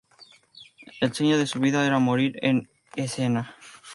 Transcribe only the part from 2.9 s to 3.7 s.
escena.